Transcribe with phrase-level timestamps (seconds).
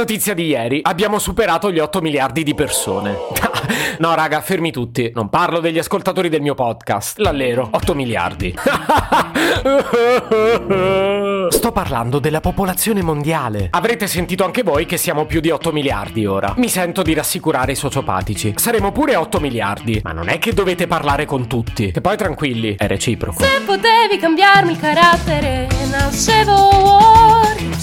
[0.00, 3.14] notizia di ieri, abbiamo superato gli 8 miliardi di persone.
[4.00, 5.12] no, raga, fermi tutti.
[5.14, 7.18] Non parlo degli ascoltatori del mio podcast.
[7.18, 8.54] L'allero, 8 miliardi.
[11.50, 13.68] Sto parlando della popolazione mondiale.
[13.72, 16.54] Avrete sentito anche voi che siamo più di 8 miliardi ora.
[16.56, 18.54] Mi sento di rassicurare i sociopatici.
[18.56, 21.92] Saremo pure 8 miliardi, ma non è che dovete parlare con tutti.
[21.94, 23.42] E poi tranquilli, è reciproco.
[23.42, 26.59] Se potevi cambiarmi il carattere, nascevo.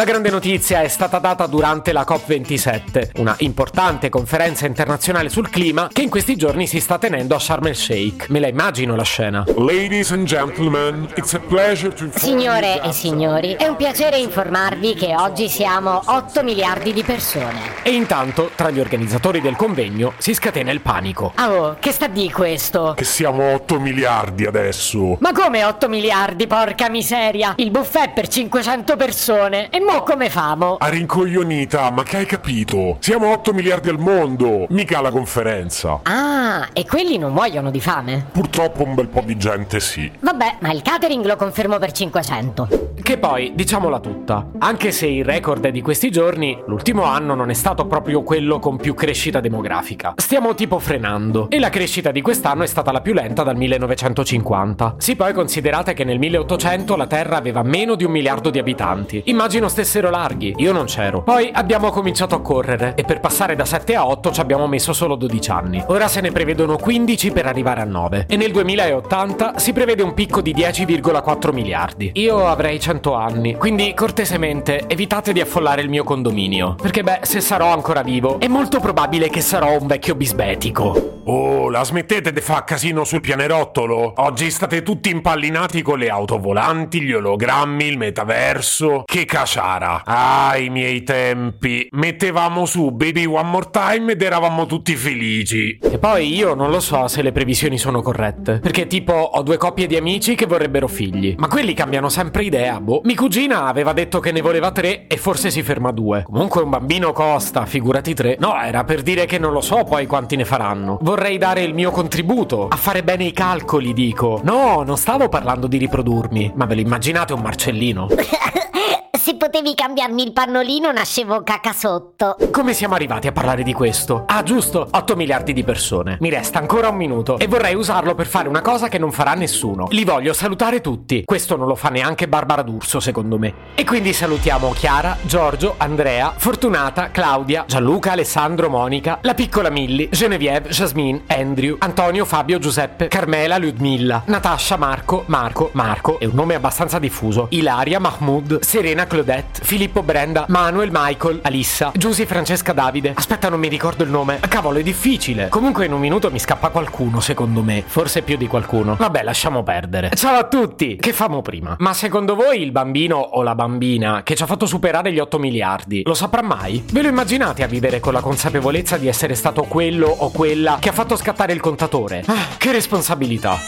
[0.00, 5.90] La grande notizia è stata data durante la COP27, una importante conferenza internazionale sul clima
[5.92, 8.30] che in questi giorni si sta tenendo a Sharm el Sheikh.
[8.30, 9.44] Me la immagino la scena.
[9.56, 14.94] Ladies and gentlemen, it's a pleasure to inform Signore e signori, è un piacere informarvi
[14.94, 17.60] che oggi siamo 8 miliardi di persone.
[17.82, 21.32] E intanto, tra gli organizzatori del convegno, si scatena il panico.
[21.34, 22.94] Ah, oh, che sta di questo?
[22.96, 25.18] Che siamo 8 miliardi adesso.
[25.20, 27.52] Ma come 8 miliardi, porca miseria?
[27.58, 29.68] Il buffet per 500 persone.
[29.68, 30.76] E mo come famo?
[30.76, 32.96] A rincoglionita, ma che hai capito?
[33.00, 36.00] Siamo 8 miliardi al mondo, mica la conferenza.
[36.04, 38.26] Ah, e quelli non muoiono di fame?
[38.30, 40.10] Purtroppo un bel po' di gente sì.
[40.20, 42.68] Vabbè, ma il catering lo confermo per 500.
[43.10, 47.50] Che poi, diciamola tutta, anche se il record è di questi giorni, l'ultimo anno non
[47.50, 50.12] è stato proprio quello con più crescita demografica.
[50.14, 54.94] Stiamo tipo frenando e la crescita di quest'anno è stata la più lenta dal 1950.
[54.98, 59.22] Sì, poi considerate che nel 1800 la Terra aveva meno di un miliardo di abitanti.
[59.24, 61.24] Immagino stessero larghi, io non c'ero.
[61.24, 64.92] Poi abbiamo cominciato a correre e per passare da 7 a 8 ci abbiamo messo
[64.92, 65.82] solo 12 anni.
[65.88, 70.14] Ora se ne prevedono 15 per arrivare a 9 e nel 2080 si prevede un
[70.14, 72.12] picco di 10,4 miliardi.
[72.14, 77.40] Io avrei 100 anni, quindi cortesemente evitate di affollare il mio condominio, perché beh, se
[77.40, 81.18] sarò ancora vivo, è molto probabile che sarò un vecchio bisbetico.
[81.24, 84.14] Oh, la smettete di fare casino sul pianerottolo?
[84.16, 89.02] Oggi state tutti impallinati con le auto volanti, gli ologrammi, il metaverso.
[89.04, 90.02] Che caciara.
[90.04, 91.86] Ah, i miei tempi.
[91.92, 95.78] Mettevamo su Baby One More Time ed eravamo tutti felici.
[95.80, 99.56] E poi io non lo so se le previsioni sono corrette, perché tipo ho due
[99.56, 103.00] coppie di amici che vorrebbero figli, ma quelli cambiano sempre idea, boh.
[103.04, 106.24] Mi cugina aveva detto che ne voleva tre e forse si ferma a due.
[106.24, 108.36] Comunque un bambino costa, figurati tre.
[108.40, 110.98] No, era per dire che non lo so poi quanti ne faranno.
[111.02, 114.40] Vorrei dare il mio contributo, a fare bene i calcoli, dico.
[114.42, 118.08] No, non stavo parlando di riprodurmi, ma ve lo immaginate un Marcellino?
[119.20, 122.38] Se potevi cambiarmi il pannolino, nascevo caca sotto.
[122.50, 124.24] Come siamo arrivati a parlare di questo?
[124.26, 126.16] Ah, giusto, 8 miliardi di persone.
[126.20, 129.34] Mi resta ancora un minuto e vorrei usarlo per fare una cosa che non farà
[129.34, 129.88] nessuno.
[129.90, 131.24] Li voglio salutare tutti.
[131.26, 133.52] Questo non lo fa neanche Barbara D'Urso, secondo me.
[133.74, 140.70] E quindi salutiamo Chiara, Giorgio, Andrea, Fortunata, Claudia, Gianluca, Alessandro, Monica, la piccola Milli, Genevieve,
[140.70, 146.98] Jasmine, Andrew, Antonio, Fabio, Giuseppe, Carmela, Ludmilla, Natascia, Marco, Marco, Marco, è un nome abbastanza
[146.98, 153.12] diffuso, Ilaria, Mahmoud, Serena, Claudette, Filippo, Brenda, Manuel, Michael, Alissa, Giusy, Francesca, Davide.
[153.16, 154.38] Aspetta, non mi ricordo il nome.
[154.48, 155.48] Cavolo, è difficile.
[155.48, 157.82] Comunque in un minuto mi scappa qualcuno, secondo me.
[157.84, 158.94] Forse più di qualcuno.
[158.94, 160.10] Vabbè, lasciamo perdere.
[160.14, 160.94] Ciao a tutti!
[160.94, 161.74] Che famo prima?
[161.80, 165.38] Ma secondo voi il bambino o la bambina che ci ha fatto superare gli 8
[165.40, 166.84] miliardi lo saprà mai?
[166.92, 170.90] Ve lo immaginate a vivere con la consapevolezza di essere stato quello o quella che
[170.90, 172.22] ha fatto scattare il contatore?
[172.26, 173.58] Ah, che responsabilità.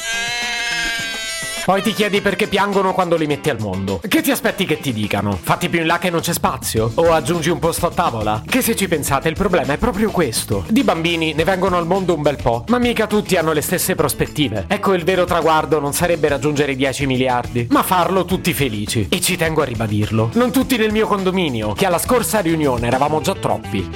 [1.65, 4.01] Poi ti chiedi perché piangono quando li metti al mondo.
[4.07, 5.39] Che ti aspetti che ti dicano?
[5.41, 6.91] Fatti più in là che non c'è spazio?
[6.97, 8.43] O aggiungi un posto a tavola?
[8.45, 10.65] Che se ci pensate il problema è proprio questo.
[10.69, 13.95] Di bambini ne vengono al mondo un bel po', ma mica tutti hanno le stesse
[13.95, 14.65] prospettive.
[14.67, 19.07] Ecco il vero traguardo non sarebbe raggiungere i 10 miliardi, ma farlo tutti felici.
[19.09, 20.31] E ci tengo a ribadirlo.
[20.35, 23.89] Non tutti nel mio condominio, che alla scorsa riunione eravamo già troppi.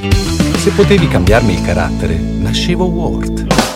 [0.56, 3.75] Se potevi cambiarmi il carattere, nascevo Ward.